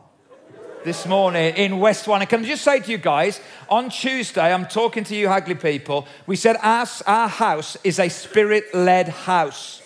[0.83, 2.21] this morning in West One.
[2.21, 5.55] And can I just say to you guys, on Tuesday, I'm talking to you Hagley
[5.55, 6.07] people.
[6.27, 9.81] We said our, our house is a spirit led house.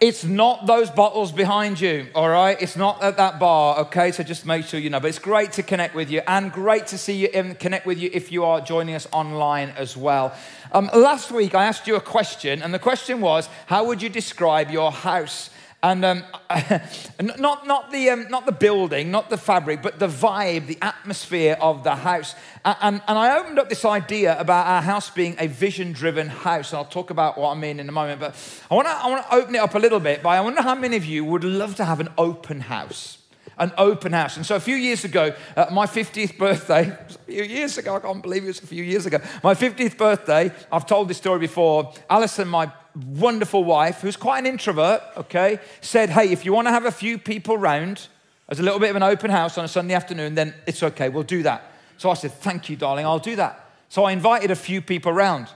[0.00, 2.56] It's not those bottles behind you, all right?
[2.60, 4.12] It's not at that bar, okay?
[4.12, 4.98] So just make sure you know.
[4.98, 7.98] But it's great to connect with you and great to see you and connect with
[7.98, 10.34] you if you are joining us online as well.
[10.72, 14.08] Um, last week, I asked you a question, and the question was how would you
[14.08, 15.50] describe your house?
[15.82, 16.24] And um,
[17.38, 21.56] not, not, the, um, not the building, not the fabric, but the vibe, the atmosphere
[21.58, 22.34] of the house.
[22.64, 26.72] And, and I opened up this idea about our house being a vision driven house.
[26.72, 28.20] And I'll talk about what I mean in a moment.
[28.20, 28.36] But
[28.70, 30.74] I want to I wanna open it up a little bit by I wonder how
[30.74, 33.16] many of you would love to have an open house
[33.60, 34.36] an open house.
[34.36, 38.00] And so a few years ago, uh, my 50th birthday, a few years ago, I
[38.00, 41.38] can't believe it was a few years ago, my 50th birthday, I've told this story
[41.38, 41.92] before.
[42.08, 46.72] Alison, my wonderful wife, who's quite an introvert, okay, said, Hey, if you want to
[46.72, 48.08] have a few people round
[48.48, 51.08] as a little bit of an open house on a Sunday afternoon, then it's okay,
[51.08, 51.72] we'll do that.
[51.98, 53.70] So I said, Thank you, darling, I'll do that.
[53.88, 55.48] So I invited a few people round,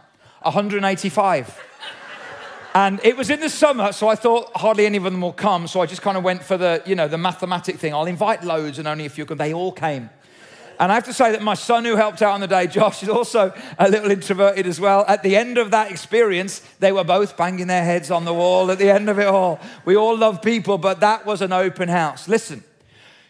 [0.43, 1.61] 185.
[2.75, 5.67] and it was in the summer, so I thought hardly any of them will come.
[5.67, 7.95] So I just kind of went for the, you know, the mathematic thing.
[7.95, 9.39] I'll invite loads and only a few come.
[9.39, 10.11] They all came.
[10.78, 13.03] And I have to say that my son, who helped out on the day, Josh,
[13.03, 15.05] is also a little introverted as well.
[15.06, 18.70] At the end of that experience, they were both banging their heads on the wall
[18.70, 19.61] at the end of it all.
[19.84, 22.28] We all love people, but that was an open house.
[22.28, 22.64] Listen,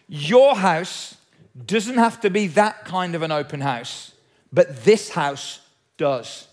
[0.07, 1.17] your house
[1.65, 4.13] doesn't have to be that kind of an open house,
[4.51, 5.61] but this house
[5.97, 6.47] does.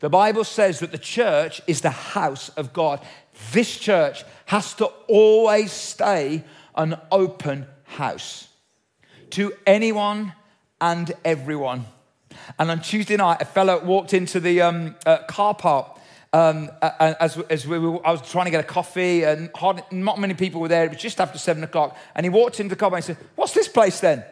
[0.00, 3.04] The Bible says that the church is the house of God.
[3.52, 6.44] This church has to always stay
[6.76, 8.47] an open house
[9.30, 10.32] to anyone
[10.80, 11.86] and everyone.
[12.58, 15.98] And on Tuesday night, a fellow walked into the um, uh, car park
[16.32, 20.18] um, as, as we were, I was trying to get a coffee, and hard, not
[20.18, 20.84] many people were there.
[20.84, 21.96] It was just after seven o'clock.
[22.14, 24.24] And he walked into the car park and he said, What's this place then?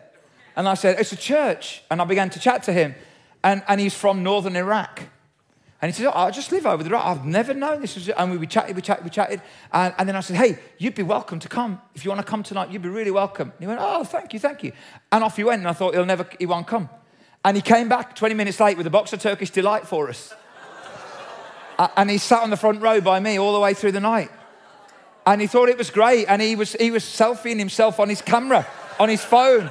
[0.56, 1.82] And I said, It's a church.
[1.90, 2.94] And I began to chat to him.
[3.42, 5.04] And, and he's from northern Iraq.
[5.82, 6.96] And he said, oh, I just live over there.
[6.96, 8.08] I've never known this.
[8.08, 9.42] And we chatted, we chatted, we chatted.
[9.70, 11.82] And, and, then I said, Hey, you'd be welcome to come.
[11.94, 13.50] If you want to come tonight, you'd be really welcome.
[13.50, 14.72] And he went, Oh, thank you, thank you.
[15.12, 15.60] And off he went.
[15.60, 16.88] And I thought, He'll never, he won't come.
[17.44, 20.32] And he came back 20 minutes late with a box of Turkish Delight for us.
[21.96, 24.30] and he sat on the front row by me all the way through the night.
[25.26, 26.24] And he thought it was great.
[26.26, 28.66] And he was, he was selfieing himself on his camera,
[28.98, 29.70] on his phone,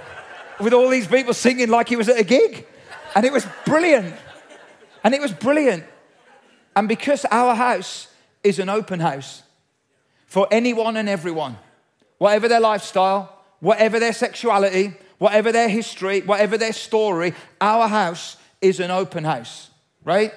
[0.59, 2.67] with all these people singing like he was at a gig.
[3.15, 4.13] And it was brilliant.
[5.03, 5.83] And it was brilliant.
[6.75, 8.07] And because our house
[8.43, 9.43] is an open house
[10.27, 11.57] for anyone and everyone,
[12.17, 18.79] whatever their lifestyle, whatever their sexuality, whatever their history, whatever their story, our house is
[18.79, 19.69] an open house,
[20.03, 20.33] right?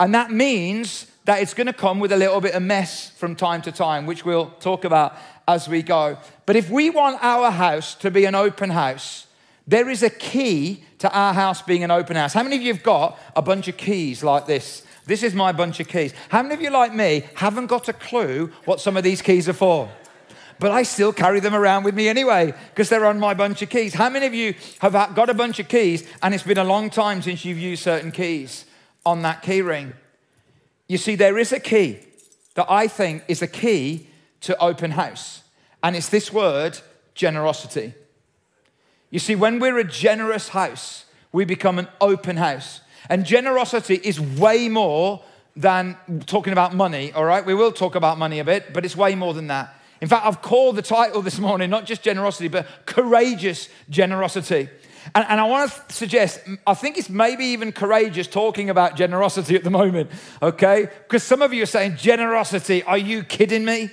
[0.00, 3.34] And that means that it's going to come with a little bit of mess from
[3.34, 5.16] time to time, which we'll talk about
[5.48, 6.16] as we go.
[6.46, 9.26] But if we want our house to be an open house,
[9.66, 12.32] there is a key to our house being an open house.
[12.32, 14.82] How many of you have got a bunch of keys like this?
[15.06, 16.12] This is my bunch of keys.
[16.28, 19.48] How many of you, like me, haven't got a clue what some of these keys
[19.48, 19.88] are for?
[20.58, 23.68] But I still carry them around with me anyway because they're on my bunch of
[23.68, 23.94] keys.
[23.94, 26.90] How many of you have got a bunch of keys and it's been a long
[26.90, 28.64] time since you've used certain keys
[29.04, 29.92] on that key ring?
[30.88, 31.98] You see, there is a key
[32.54, 34.08] that I think is a key
[34.40, 35.42] to open house,
[35.82, 36.78] and it's this word
[37.14, 37.94] generosity.
[39.10, 42.80] You see, when we're a generous house, we become an open house.
[43.08, 45.22] And generosity is way more
[45.56, 45.96] than
[46.26, 47.44] talking about money, all right?
[47.44, 49.74] We will talk about money a bit, but it's way more than that.
[50.00, 54.68] In fact, I've called the title this morning not just generosity, but courageous generosity.
[55.14, 59.54] And, and, I want to suggest, I think it's maybe even courageous talking about generosity
[59.54, 60.10] at the moment,
[60.42, 60.88] okay?
[61.04, 63.90] Because some of you are saying, generosity, are you kidding me?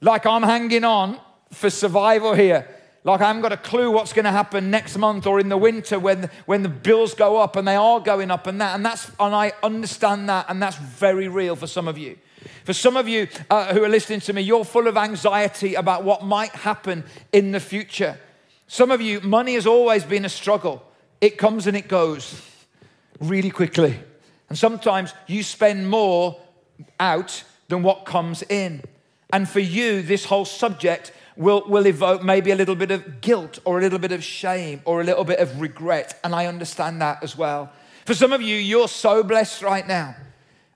[0.00, 1.20] Like I'm hanging on
[1.50, 2.68] for survival here.
[3.04, 5.56] Like I haven't got a clue what's going to happen next month or in the
[5.56, 8.76] winter when, when the bills go up and they are going up and that.
[8.76, 12.16] And that's and I understand that, and that's very real for some of you.
[12.64, 16.04] For some of you uh, who are listening to me, you're full of anxiety about
[16.04, 18.18] what might happen in the future.
[18.68, 20.82] Some of you, money has always been a struggle.
[21.20, 22.40] It comes and it goes
[23.20, 23.98] really quickly.
[24.48, 26.40] And sometimes you spend more
[27.00, 28.82] out than what comes in.
[29.32, 33.58] And for you, this whole subject will, will evoke maybe a little bit of guilt
[33.64, 36.18] or a little bit of shame or a little bit of regret.
[36.24, 37.70] And I understand that as well.
[38.04, 40.16] For some of you, you're so blessed right now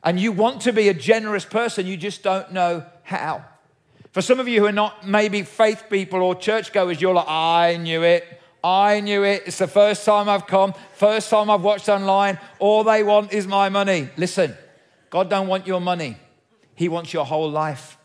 [0.03, 3.45] and you want to be a generous person, you just don't know how.
[4.13, 7.77] For some of you who are not maybe faith people or churchgoers, you're like, I
[7.77, 8.25] knew it.
[8.63, 9.43] I knew it.
[9.47, 12.39] It's the first time I've come, first time I've watched online.
[12.59, 14.09] All they want is my money.
[14.17, 14.57] Listen,
[15.11, 16.17] God don't want your money.
[16.75, 17.99] He wants your whole life.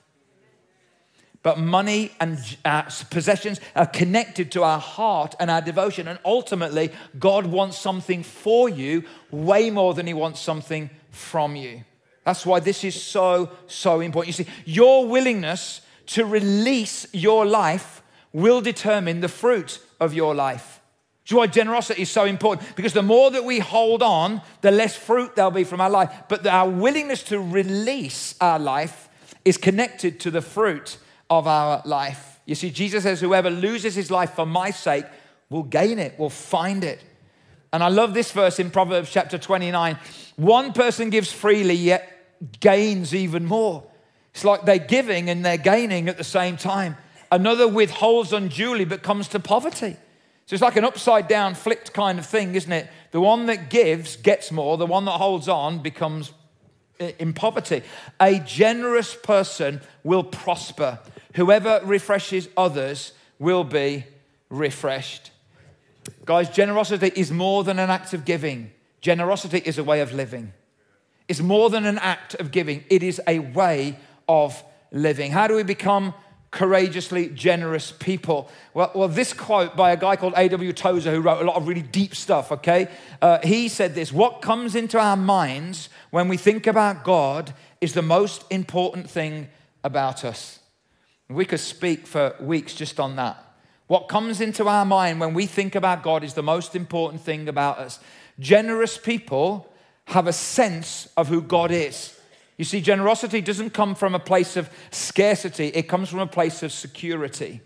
[1.44, 6.08] But money and uh, possessions are connected to our heart and our devotion.
[6.08, 11.84] And ultimately, God wants something for you way more than He wants something from you.
[12.26, 14.38] That's why this is so, so important.
[14.38, 18.04] You see, your willingness to release your life
[18.34, 20.80] will determine the fruit of your life.
[21.24, 24.96] That's why generosity is so important because the more that we hold on, the less
[24.96, 26.12] fruit there'll be from our life.
[26.30, 29.10] But our willingness to release our life
[29.44, 30.98] is connected to the fruit
[31.32, 32.42] of our life.
[32.46, 35.06] You see, Jesus says, Whoever loses his life for my sake
[35.50, 37.04] will gain it, will find it.
[37.74, 39.98] And I love this verse in Proverbs chapter 29.
[40.36, 43.84] One person gives freely, yet gains even more.
[44.34, 46.98] It's like they're giving and they're gaining at the same time.
[47.32, 49.96] Another withholds unduly but comes to poverty.
[50.48, 52.90] So it's like an upside down, flipped kind of thing, isn't it?
[53.12, 56.34] The one that gives gets more, the one that holds on becomes
[57.00, 57.84] in poverty.
[58.20, 61.00] A generous person will prosper.
[61.36, 64.06] Whoever refreshes others will be
[64.50, 65.32] refreshed.
[66.26, 70.54] Guys, generosity is more than an act of giving, generosity is a way of living.
[71.28, 73.98] It's more than an act of giving, it is a way
[74.28, 75.32] of living.
[75.32, 76.14] How do we become
[76.52, 78.50] courageously generous people.
[78.74, 80.74] Well, well, this quote by a guy called A.W.
[80.74, 82.90] Tozer, who wrote a lot of really deep stuff, okay?
[83.22, 87.94] Uh, he said this What comes into our minds when we think about God is
[87.94, 89.48] the most important thing
[89.84, 90.60] about us.
[91.34, 93.44] We could speak for weeks just on that.
[93.88, 97.50] What comes into our mind when we think about God is the most important thing
[97.50, 98.00] about us.
[98.40, 99.72] Generous people
[100.06, 102.18] have a sense of who God is.
[102.58, 106.64] You see, generosity doesn't come from a place of scarcity, it comes from a place
[106.64, 107.62] of security.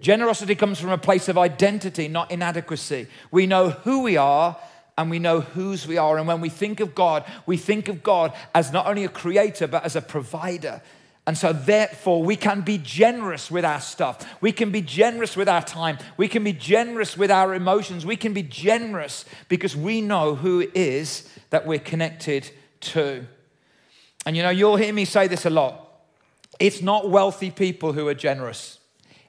[0.00, 3.06] Generosity comes from a place of identity, not inadequacy.
[3.30, 4.56] We know who we are
[4.96, 6.18] and we know whose we are.
[6.18, 9.66] And when we think of God, we think of God as not only a creator,
[9.66, 10.82] but as a provider.
[11.26, 14.26] And so, therefore, we can be generous with our stuff.
[14.42, 15.96] We can be generous with our time.
[16.18, 18.04] We can be generous with our emotions.
[18.04, 22.50] We can be generous because we know who it is that we're connected
[22.80, 23.26] to.
[24.26, 25.80] And you know, you'll hear me say this a lot.
[26.60, 28.78] It's not wealthy people who are generous,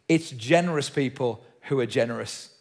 [0.08, 2.52] it's generous people who are generous.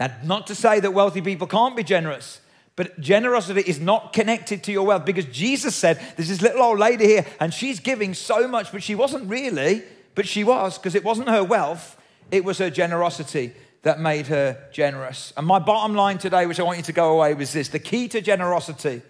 [0.00, 2.40] Now, not to say that wealthy people can't be generous,
[2.78, 6.78] but generosity is not connected to your wealth because Jesus said, There's this little old
[6.78, 9.82] lady here, and she's giving so much, but she wasn't really,
[10.14, 13.52] but she was because it wasn't her wealth, it was her generosity
[13.82, 15.32] that made her generous.
[15.36, 17.68] And my bottom line today, which I want you to go away with is this
[17.68, 19.02] the key to generosity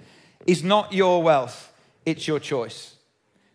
[0.47, 1.71] is not your wealth,
[2.07, 2.95] it's your choice.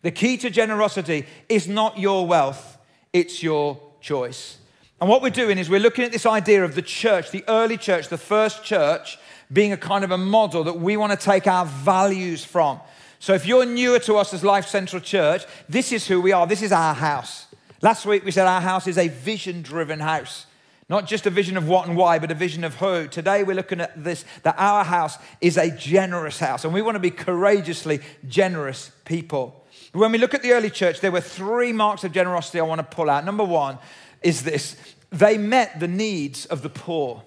[0.04, 2.78] The key to generosity is not your wealth,
[3.14, 4.60] it's your choice.
[5.02, 7.78] And what we're doing is we're looking at this idea of the church, the early
[7.78, 9.18] church, the first church,
[9.54, 12.80] being a kind of a model that we want to take our values from.
[13.20, 16.46] So if you're newer to us as Life Central Church, this is who we are.
[16.46, 17.48] This is our house.
[17.82, 20.48] Last week we said our house is a vision driven house.
[20.90, 23.08] Not just a vision of what and why, but a vision of who.
[23.08, 26.96] Today we're looking at this that our house is a generous house, and we want
[26.96, 29.66] to be courageously generous people.
[29.94, 32.80] When we look at the early church, there were three marks of generosity I want
[32.80, 33.24] to pull out.
[33.26, 33.78] Number one
[34.22, 34.76] is this
[35.10, 37.24] they met the needs of the poor.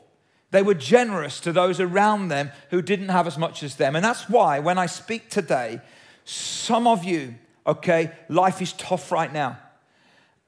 [0.50, 3.96] They were generous to those around them who didn't have as much as them.
[3.96, 5.80] And that's why when I speak today,
[6.24, 7.34] some of you,
[7.66, 9.58] okay, life is tough right now.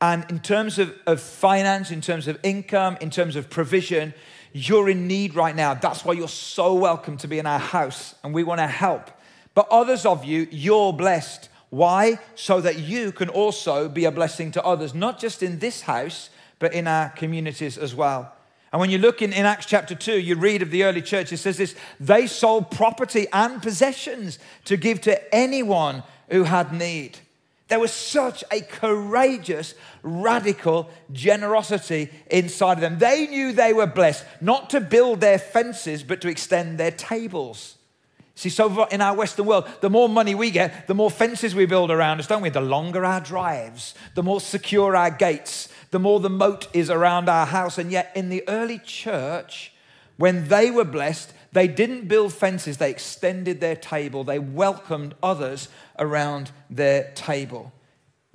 [0.00, 4.14] And in terms of, of finance, in terms of income, in terms of provision,
[4.52, 5.74] you're in need right now.
[5.74, 9.10] That's why you're so welcome to be in our house and we want to help.
[9.54, 11.48] But others of you, you're blessed.
[11.70, 12.20] Why?
[12.36, 16.30] So that you can also be a blessing to others, not just in this house,
[16.60, 18.32] but in our communities as well.
[18.72, 21.32] And when you look in, in Acts chapter 2, you read of the early church,
[21.32, 27.18] it says this they sold property and possessions to give to anyone who had need.
[27.68, 32.98] There was such a courageous, radical generosity inside of them.
[32.98, 37.77] They knew they were blessed not to build their fences, but to extend their tables.
[38.38, 41.66] See, so in our Western world, the more money we get, the more fences we
[41.66, 42.50] build around us, don't we?
[42.50, 47.28] The longer our drives, the more secure our gates, the more the moat is around
[47.28, 47.78] our house.
[47.78, 49.72] And yet, in the early church,
[50.18, 54.22] when they were blessed, they didn't build fences, they extended their table.
[54.22, 55.68] They welcomed others
[55.98, 57.72] around their table.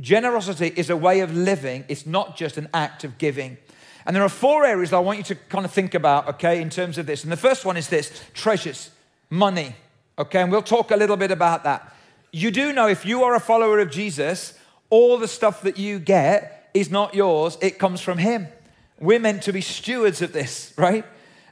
[0.01, 3.57] Generosity is a way of living, it's not just an act of giving.
[4.05, 6.61] And there are four areas that I want you to kind of think about, okay,
[6.61, 7.23] in terms of this.
[7.23, 8.89] And the first one is this treasures,
[9.29, 9.77] money,
[10.17, 11.93] okay, and we'll talk a little bit about that.
[12.31, 14.57] You do know if you are a follower of Jesus,
[14.89, 18.47] all the stuff that you get is not yours, it comes from Him.
[18.99, 21.05] We're meant to be stewards of this, right?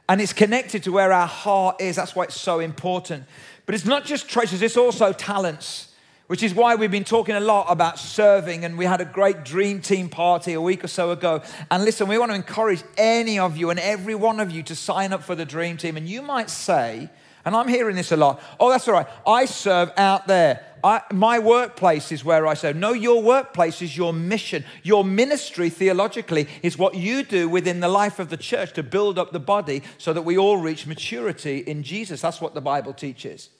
[0.08, 1.96] And it's connected to where our heart is.
[1.96, 3.24] That's why it's so important.
[3.66, 5.92] But it's not just treasures, it's also talents
[6.32, 8.64] which is why we've been talking a lot about serving.
[8.64, 11.42] And we had a great dream team party a week or so ago.
[11.70, 14.74] And listen, we want to encourage any of you and every one of you to
[14.74, 15.94] sign up for the dream team.
[15.94, 17.10] And you might say,
[17.44, 20.64] and I'm hearing this a lot, oh, that's all right, I serve out there.
[20.84, 22.74] I, my workplace is where I serve.
[22.74, 24.64] No, your workplace is your mission.
[24.82, 29.16] Your ministry, theologically, is what you do within the life of the church to build
[29.16, 32.20] up the body so that we all reach maturity in Jesus.
[32.20, 33.50] That's what the Bible teaches.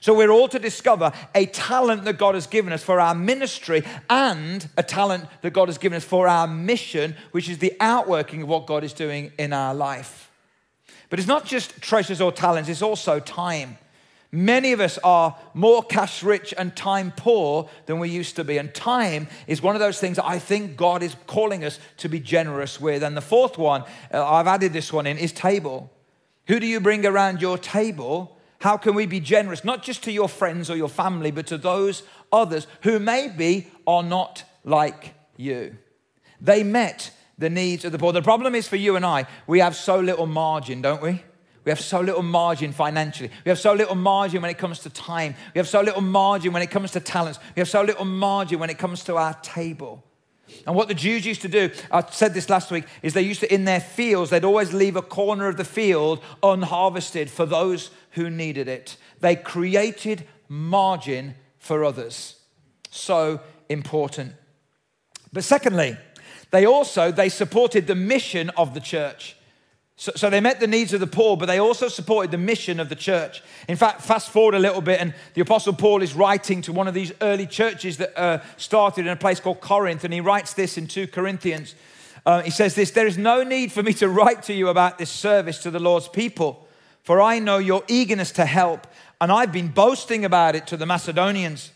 [0.00, 3.82] So we're all to discover a talent that God has given us for our ministry
[4.08, 8.42] and a talent that God has given us for our mission, which is the outworking
[8.42, 10.29] of what God is doing in our life.
[11.10, 13.76] But it's not just treasures or talents, it's also time.
[14.32, 18.58] Many of us are more cash rich and time poor than we used to be.
[18.58, 22.20] And time is one of those things I think God is calling us to be
[22.20, 23.02] generous with.
[23.02, 23.82] And the fourth one,
[24.14, 25.90] uh, I've added this one in, is table.
[26.46, 28.36] Who do you bring around your table?
[28.60, 31.58] How can we be generous, not just to your friends or your family, but to
[31.58, 35.76] those others who maybe are not like you?
[36.40, 37.10] They met
[37.40, 38.12] the needs of the poor.
[38.12, 41.22] The problem is for you and I, we have so little margin, don't we?
[41.64, 43.30] We have so little margin financially.
[43.44, 45.34] We have so little margin when it comes to time.
[45.54, 47.38] We have so little margin when it comes to talents.
[47.56, 50.04] We have so little margin when it comes to our table.
[50.66, 53.40] And what the Jews used to do, I said this last week, is they used
[53.40, 57.90] to, in their fields, they'd always leave a corner of the field unharvested for those
[58.12, 58.96] who needed it.
[59.20, 62.40] They created margin for others.
[62.90, 64.34] So important.
[65.32, 65.96] But secondly,
[66.50, 69.36] they also they supported the mission of the church.
[69.96, 72.80] So, so, they met the needs of the poor, but they also supported the mission
[72.80, 73.42] of the church.
[73.68, 76.88] In fact, fast forward a little bit, and the Apostle Paul is writing to one
[76.88, 80.54] of these early churches that uh, started in a place called Corinth, and he writes
[80.54, 81.74] this in 2 Corinthians.
[82.24, 84.96] Uh, he says this There is no need for me to write to you about
[84.96, 86.66] this service to the Lord's people,
[87.02, 88.86] for I know your eagerness to help,
[89.20, 91.72] and I've been boasting about it to the Macedonians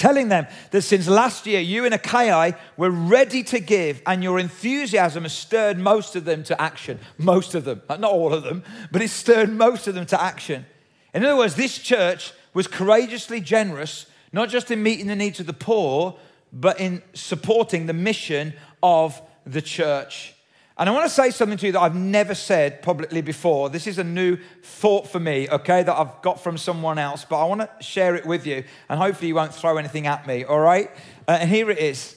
[0.00, 4.38] telling them that since last year you in Achaia were ready to give and your
[4.38, 6.98] enthusiasm has stirred most of them to action.
[7.18, 10.20] Most of them, uh, not all of them, but it stirred most of them to
[10.20, 10.64] action.
[11.12, 15.46] In other words, this church was courageously generous, not just in meeting the needs of
[15.46, 16.18] the poor,
[16.50, 20.34] but in supporting the mission of the church.
[20.80, 23.68] And I want to say something to you that I've never said publicly before.
[23.68, 27.38] This is a new thought for me, okay, that I've got from someone else, but
[27.38, 30.42] I want to share it with you, and hopefully you won't throw anything at me,
[30.44, 30.90] all right?
[31.28, 32.16] Uh, and here it is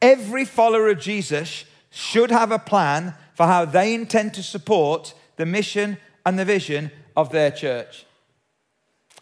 [0.00, 5.46] Every follower of Jesus should have a plan for how they intend to support the
[5.46, 8.06] mission and the vision of their church.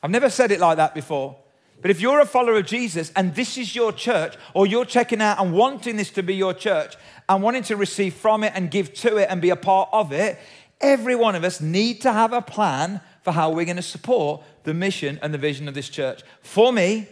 [0.02, 1.36] I've never said it like that before.
[1.82, 5.20] But if you're a follower of Jesus and this is your church, or you're checking
[5.20, 6.96] out and wanting this to be your church
[7.28, 10.12] and wanting to receive from it and give to it and be a part of
[10.12, 10.38] it,
[10.80, 14.42] every one of us need to have a plan for how we're going to support
[14.64, 16.22] the mission and the vision of this church.
[16.40, 17.08] For me,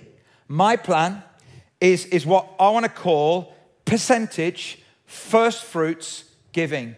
[0.48, 1.22] my plan
[1.80, 3.54] is, is what I want to call
[3.84, 6.96] percentage first fruits giving.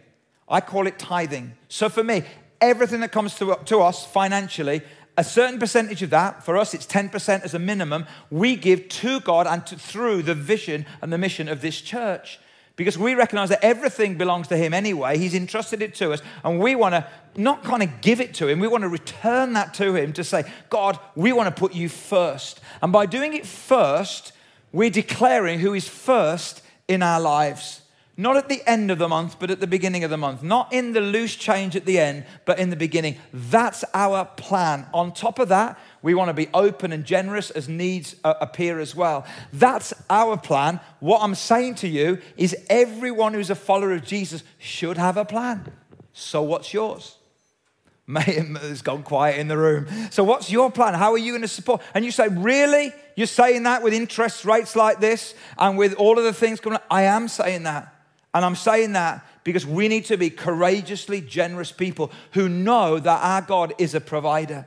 [0.48, 1.54] I call it tithing.
[1.68, 2.22] So for me,
[2.60, 4.82] everything that comes to, to us financially,
[5.16, 9.20] a certain percentage of that, for us it's 10% as a minimum, we give to
[9.20, 12.38] God and to, through the vision and the mission of this church.
[12.76, 15.16] Because we recognize that everything belongs to Him anyway.
[15.16, 18.48] He's entrusted it to us, and we want to not kind of give it to
[18.48, 21.74] Him, we want to return that to Him to say, God, we want to put
[21.74, 22.60] you first.
[22.82, 24.32] And by doing it first,
[24.72, 27.80] we're declaring who is first in our lives.
[28.18, 30.42] Not at the end of the month, but at the beginning of the month.
[30.42, 33.16] Not in the loose change at the end, but in the beginning.
[33.32, 34.86] That's our plan.
[34.94, 38.80] On top of that, we want to be open and generous as needs uh, appear
[38.80, 39.26] as well.
[39.52, 40.80] That's our plan.
[41.00, 45.26] What I'm saying to you is everyone who's a follower of Jesus should have a
[45.26, 45.70] plan.
[46.14, 47.18] So, what's yours?
[48.06, 49.88] Mayhem has gone quiet in the room.
[50.10, 50.94] So, what's your plan?
[50.94, 51.82] How are you going to support?
[51.92, 52.94] And you say, Really?
[53.14, 56.78] You're saying that with interest rates like this and with all of the things coming?
[56.90, 57.95] I am saying that.
[58.34, 63.22] And I'm saying that because we need to be courageously generous people who know that
[63.22, 64.66] our God is a provider.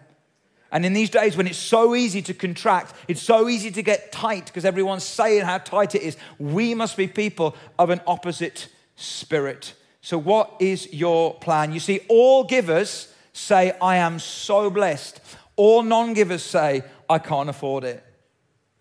[0.72, 4.12] And in these days when it's so easy to contract, it's so easy to get
[4.12, 8.68] tight because everyone's saying how tight it is, we must be people of an opposite
[8.96, 9.74] spirit.
[10.02, 11.74] So, what is your plan?
[11.74, 15.20] You see, all givers say, I am so blessed.
[15.56, 18.04] All non givers say, I can't afford it.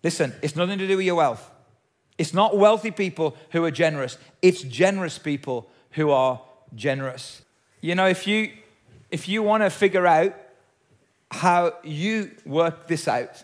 [0.03, 1.51] Listen, it's nothing to do with your wealth.
[2.19, 6.41] It's not wealthy people who are generous, it's generous people who are
[6.75, 7.41] generous.
[7.81, 8.51] You know, if you
[9.09, 10.35] if you want to figure out
[11.31, 13.43] how you work this out,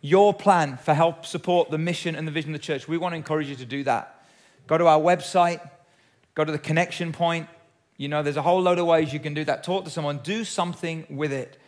[0.00, 3.12] your plan for help support the mission and the vision of the church, we want
[3.12, 4.24] to encourage you to do that.
[4.66, 5.60] Go to our website,
[6.34, 7.48] go to the connection point.
[7.96, 9.62] You know, there's a whole load of ways you can do that.
[9.62, 11.60] Talk to someone, do something with it.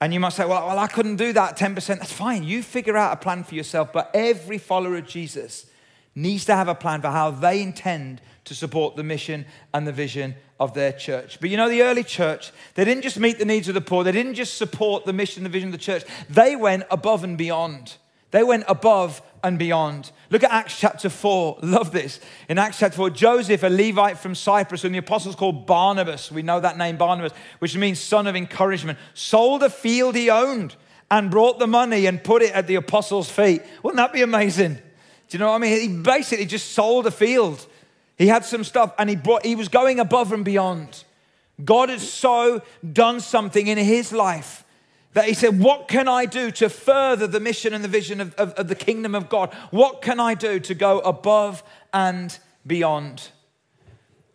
[0.00, 1.74] And you might say, well, well, I couldn't do that 10%.
[1.86, 2.44] That's fine.
[2.44, 3.92] You figure out a plan for yourself.
[3.92, 5.66] But every follower of Jesus
[6.14, 9.92] needs to have a plan for how they intend to support the mission and the
[9.92, 11.38] vision of their church.
[11.40, 14.04] But you know, the early church, they didn't just meet the needs of the poor,
[14.04, 17.38] they didn't just support the mission the vision of the church, they went above and
[17.38, 17.96] beyond.
[18.30, 20.10] They went above and beyond.
[20.30, 21.58] Look at Acts chapter 4.
[21.62, 22.20] Love this.
[22.48, 26.42] In Acts chapter 4, Joseph, a Levite from Cyprus, whom the apostles called Barnabas, we
[26.42, 30.76] know that name Barnabas, which means son of encouragement, sold a field he owned
[31.10, 33.62] and brought the money and put it at the apostles' feet.
[33.82, 34.74] Wouldn't that be amazing?
[34.74, 34.80] Do
[35.30, 35.80] you know what I mean?
[35.80, 37.66] He basically just sold a field.
[38.16, 41.04] He had some stuff and he brought he was going above and beyond.
[41.64, 44.64] God has so done something in his life
[45.18, 48.34] that he said, What can I do to further the mission and the vision of,
[48.36, 49.52] of, of, the kingdom of God?
[49.72, 53.30] What can I do to go above and beyond?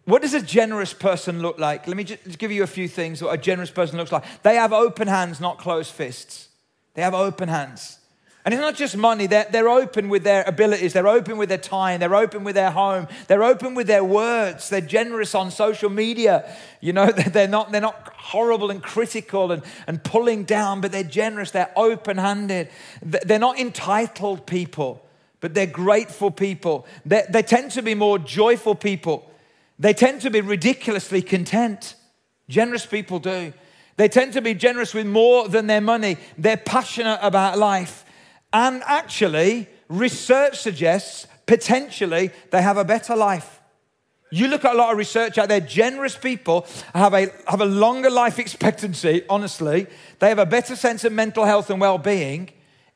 [0.03, 1.87] What does a generous person look like?
[1.87, 4.25] Let me just give you a few things what a generous person looks like.
[4.43, 6.49] They have open hands, not closed fists.
[6.95, 7.99] They have open hands.
[8.45, 11.57] And it's not just money, they're, they're open with their abilities, they're open with their
[11.57, 15.89] time, they're open with their home, they're open with their words, they're generous on social
[15.89, 16.43] media.
[16.81, 21.05] You know, they're not, they're not horrible and critical and, and pulling down, but they're
[21.05, 22.67] generous, they're open handed.
[23.01, 25.05] They're not entitled people,
[25.39, 26.85] but they're grateful people.
[27.05, 29.31] They, they tend to be more joyful people.
[29.79, 31.95] They tend to be ridiculously content.
[32.49, 33.53] Generous people do.
[33.95, 36.17] They tend to be generous with more than their money.
[36.37, 38.02] They're passionate about life.
[38.53, 43.59] And actually, research suggests potentially they have a better life.
[44.31, 47.65] You look at a lot of research out there, generous people have a, have a
[47.65, 49.85] longer life expectancy, honestly.
[50.19, 52.49] They have a better sense of mental health and well being.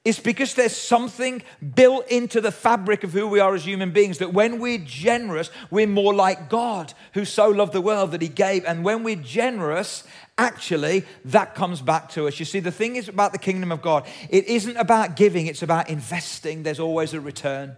[0.04, 1.44] It's because there's something
[1.76, 5.52] built into the fabric of who we are as human beings that when we're generous,
[5.70, 8.64] we're more like God, who so loved the world that he gave.
[8.64, 10.06] And when we're generous,
[10.38, 12.40] actually, that comes back to us.
[12.40, 15.64] You see, the thing is about the kingdom of God, it isn't about giving, it's
[15.64, 16.64] about investing.
[16.64, 17.76] There's always a return.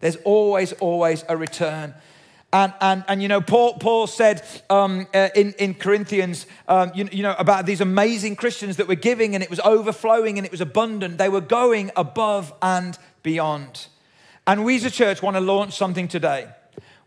[0.00, 1.94] There's always, always a return.
[2.52, 7.08] And, and, and you know, Paul, Paul said um, uh, in, in Corinthians, um, you,
[7.10, 10.52] you know, about these amazing Christians that were giving and it was overflowing and it
[10.52, 11.18] was abundant.
[11.18, 13.88] They were going above and beyond.
[14.46, 16.48] And we as a church want to launch something today.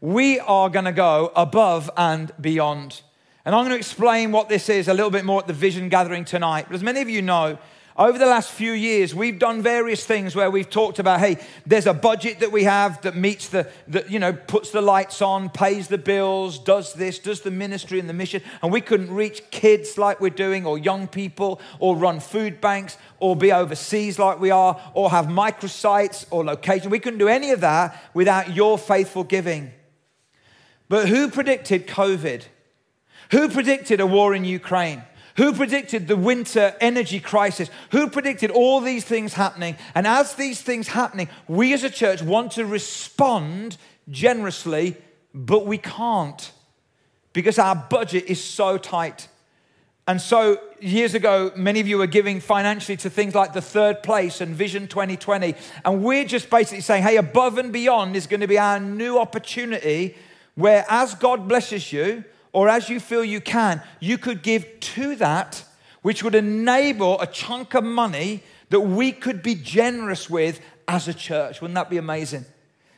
[0.02, 3.02] We are going to go above and beyond.
[3.48, 5.88] And I'm going to explain what this is a little bit more at the vision
[5.88, 6.66] gathering tonight.
[6.68, 7.58] But as many of you know,
[7.96, 11.86] over the last few years, we've done various things where we've talked about, hey, there's
[11.86, 15.50] a budget that we have that meets the, that, you know, puts the lights on,
[15.50, 18.42] pays the bills, does this, does the ministry and the mission.
[18.62, 22.98] And we couldn't reach kids like we're doing, or young people, or run food banks,
[23.22, 26.90] or be overseas like we are, or have microsites or location.
[26.90, 29.72] We couldn't do any of that without your faithful giving.
[30.90, 32.44] But who predicted COVID?
[33.32, 35.04] Who predicted a war in Ukraine?
[35.38, 37.70] Who predicted the winter energy crisis?
[37.92, 39.76] Who predicted all these things happening?
[39.94, 43.78] And as these things happening, we as a church want to respond
[44.10, 44.98] generously,
[45.34, 46.52] but we can't
[47.34, 49.28] because our budget is so tight.
[50.08, 54.02] And so, years ago, many of you were giving financially to things like the third
[54.02, 55.54] place and Vision 2020.
[55.84, 59.20] And we're just basically saying, hey, above and beyond is going to be our new
[59.20, 60.16] opportunity
[60.56, 62.24] where, as God blesses you,
[62.58, 65.63] or as you feel you can, you could give to that,
[66.02, 71.13] which would enable a chunk of money that we could be generous with as a
[71.13, 71.62] church.
[71.62, 72.46] Wouldn't that be amazing?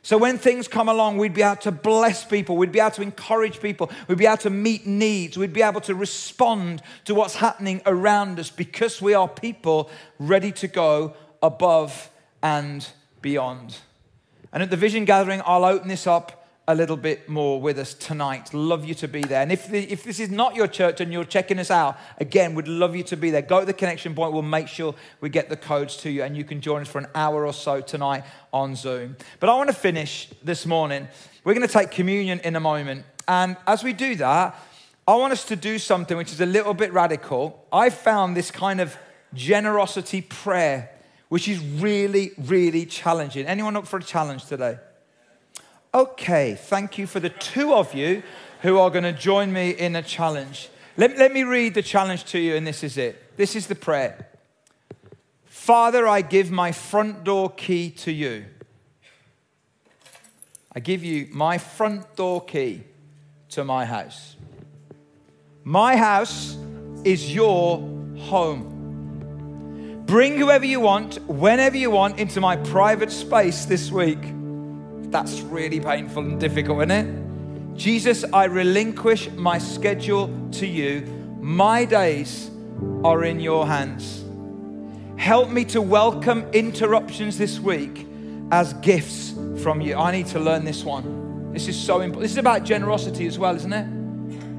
[0.01, 3.01] So when things come along, we'd be able to bless people, we'd be able to
[3.01, 7.35] encourage people, we'd be able to meet needs, we'd be able to respond to what's
[7.35, 12.09] happening around us because we are people ready to go above
[12.41, 12.87] and
[13.21, 13.75] beyond.
[14.53, 16.38] And at the vision gathering, I'll open this up
[16.69, 18.53] a little bit more with us tonight.
[18.53, 19.41] Love you to be there.
[19.41, 22.53] And if, the, if this is not your church and you're checking us out, again,
[22.53, 23.41] we'd love you to be there.
[23.41, 24.33] Go to the connection point.
[24.33, 26.99] We'll make sure we get the codes to you and you can join us for
[26.99, 29.17] an hour or so tonight on Zoom.
[29.39, 31.07] But I want to finish this morning.
[31.43, 33.03] We're going to take communion in a moment.
[33.27, 34.55] And as we do that,
[35.07, 37.65] I want us to do something which is a little bit radical.
[37.73, 38.95] I found this kind of
[39.33, 40.91] generosity prayer,
[41.29, 43.47] which is really, really challenging.
[43.47, 44.77] Anyone up for a challenge today?
[45.93, 48.21] Okay, thank you for the two of you
[48.61, 50.69] who are going to join me in a challenge.
[50.97, 53.37] Let, let me read the challenge to you, and this is it.
[53.37, 54.27] This is the prayer
[55.45, 58.45] Father, I give my front door key to you.
[60.73, 62.83] I give you my front door key
[63.49, 64.35] to my house.
[65.63, 66.57] My house
[67.03, 67.79] is your
[68.17, 68.75] home.
[70.05, 74.38] Bring whoever you want, whenever you want, into my private space this week.
[75.09, 77.77] That's really painful and difficult, isn't it?
[77.77, 81.01] Jesus, I relinquish my schedule to you.
[81.39, 82.51] My days
[83.03, 84.23] are in your hands.
[85.17, 88.05] Help me to welcome interruptions this week
[88.51, 89.95] as gifts from you.
[89.95, 91.51] I need to learn this one.
[91.53, 92.21] This is so important.
[92.21, 93.87] This is about generosity as well, isn't it?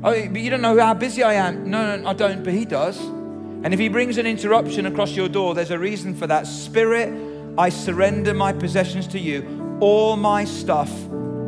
[0.02, 1.70] Oh, but you don't know how busy I am.
[1.70, 2.98] No, no, I don't, but He does.
[2.98, 6.46] And if He brings an interruption across your door, there's a reason for that.
[6.46, 7.14] Spirit,
[7.56, 9.69] I surrender my possessions to you.
[9.80, 10.90] All my stuff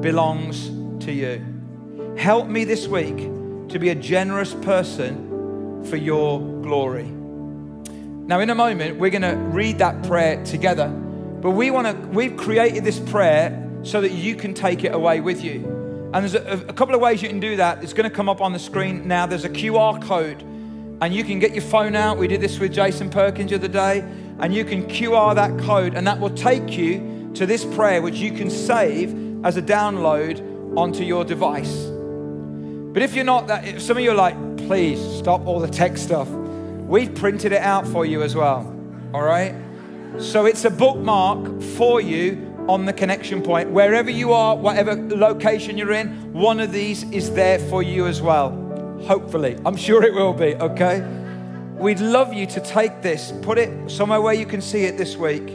[0.00, 0.68] belongs
[1.04, 1.44] to you.
[2.16, 3.16] Help me this week
[3.68, 7.04] to be a generous person for your glory.
[7.04, 10.88] Now, in a moment, we're going to read that prayer together.
[10.88, 15.20] But we want to, we've created this prayer so that you can take it away
[15.20, 16.10] with you.
[16.14, 17.82] And there's a, a couple of ways you can do that.
[17.82, 19.26] It's going to come up on the screen now.
[19.26, 22.16] There's a QR code, and you can get your phone out.
[22.16, 24.00] We did this with Jason Perkins the other day,
[24.38, 28.16] and you can QR that code, and that will take you to this prayer, which
[28.16, 31.86] you can save as a download onto your device.
[32.92, 35.68] But if you're not that, if some of you are like, please stop all the
[35.68, 38.66] tech stuff, we've printed it out for you as well.
[39.14, 39.54] All right?
[40.18, 43.70] So it's a bookmark for you on the connection point.
[43.70, 48.20] Wherever you are, whatever location you're in, one of these is there for you as
[48.20, 48.50] well.
[49.06, 49.58] Hopefully.
[49.64, 51.00] I'm sure it will be, okay?
[51.76, 55.16] We'd love you to take this, put it somewhere where you can see it this
[55.16, 55.48] week,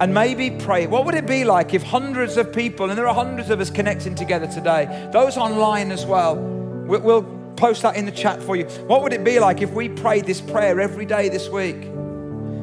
[0.00, 0.86] and maybe pray.
[0.86, 3.70] What would it be like if hundreds of people, and there are hundreds of us
[3.70, 7.22] connecting together today, those online as well, we'll
[7.56, 8.66] post that in the chat for you.
[8.86, 11.88] What would it be like if we prayed this prayer every day this week?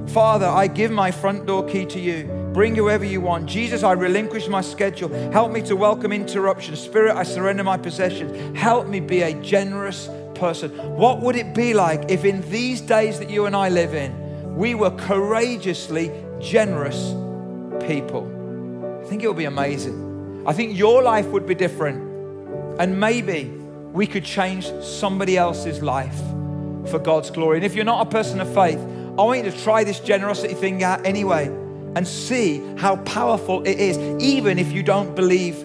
[0.09, 2.25] Father, I give my front door key to you.
[2.53, 3.47] Bring whoever you want.
[3.47, 5.09] Jesus, I relinquish my schedule.
[5.31, 6.75] Help me to welcome interruption.
[6.75, 8.55] Spirit, I surrender my possessions.
[8.55, 10.69] Help me be a generous person.
[10.95, 14.55] What would it be like if in these days that you and I live in,
[14.55, 17.15] we were courageously generous
[17.87, 19.01] people?
[19.03, 20.43] I think it would be amazing.
[20.45, 22.11] I think your life would be different.
[22.79, 23.45] And maybe
[23.91, 26.17] we could change somebody else's life
[26.89, 27.57] for God's glory.
[27.57, 30.53] And if you're not a person of faith, I want you to try this generosity
[30.53, 31.47] thing out anyway
[31.95, 35.55] and see how powerful it is, even if you don't believe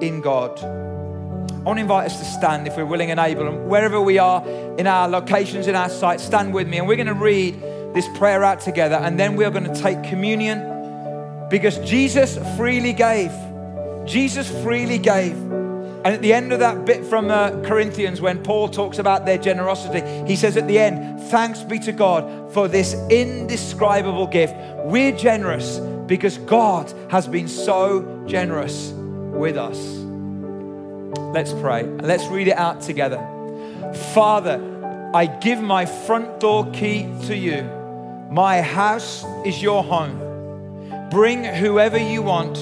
[0.00, 0.58] in God.
[0.60, 3.46] I want to invite us to stand if we're willing and able.
[3.46, 4.46] And wherever we are
[4.78, 6.78] in our locations, in our sites, stand with me.
[6.78, 7.60] And we're going to read
[7.94, 8.96] this prayer out together.
[8.96, 10.75] And then we're going to take communion
[11.48, 13.32] because Jesus freely gave.
[14.04, 15.36] Jesus freely gave.
[16.06, 19.38] And at the end of that bit from uh, Corinthians, when Paul talks about their
[19.38, 24.54] generosity, he says at the end, Thanks be to God for this indescribable gift.
[24.84, 29.76] We're generous because God has been so generous with us.
[31.34, 31.82] Let's pray.
[31.82, 33.18] Let's read it out together.
[34.14, 34.60] Father,
[35.12, 37.62] I give my front door key to you.
[38.30, 40.25] My house is your home.
[41.10, 42.58] Bring whoever you want,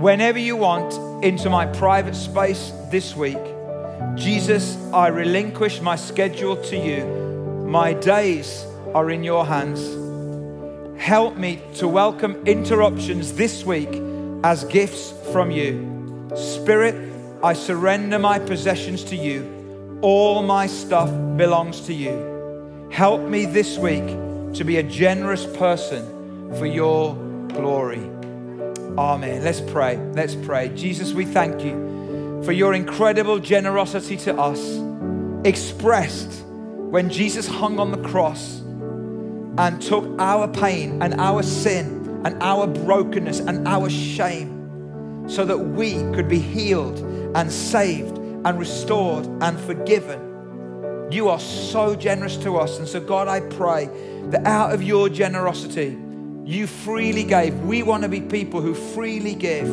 [0.00, 3.38] whenever you want into my private space this week.
[4.14, 7.04] Jesus, I relinquish my schedule to you.
[7.66, 9.82] My days are in your hands.
[10.98, 14.00] Help me to welcome interruptions this week
[14.42, 16.30] as gifts from you.
[16.34, 19.98] Spirit, I surrender my possessions to you.
[20.00, 22.88] All my stuff belongs to you.
[22.90, 24.06] Help me this week
[24.54, 27.23] to be a generous person for your
[27.54, 28.10] glory.
[28.98, 29.42] Amen.
[29.42, 29.96] Let's pray.
[30.12, 30.68] Let's pray.
[30.74, 34.80] Jesus, we thank you for your incredible generosity to us,
[35.44, 38.60] expressed when Jesus hung on the cross
[39.58, 45.58] and took our pain and our sin and our brokenness and our shame so that
[45.58, 46.98] we could be healed
[47.34, 50.20] and saved and restored and forgiven.
[51.10, 52.78] You are so generous to us.
[52.78, 53.88] And so, God, I pray
[54.30, 55.98] that out of your generosity,
[56.44, 57.58] you freely gave.
[57.60, 59.68] We want to be people who freely give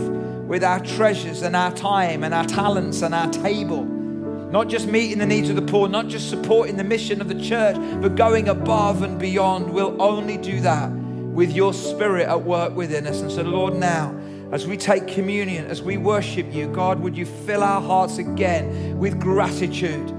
[0.47, 3.83] with our treasures and our time and our talents and our table.
[3.83, 7.41] Not just meeting the needs of the poor, not just supporting the mission of the
[7.41, 9.71] church, but going above and beyond.
[9.71, 13.21] We'll only do that with your spirit at work within us.
[13.21, 14.15] And so, Lord, now,
[14.51, 18.97] as we take communion, as we worship you, God, would you fill our hearts again
[18.97, 20.09] with gratitude?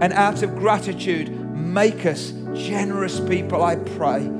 [0.00, 4.39] And out of gratitude, make us generous people, I pray.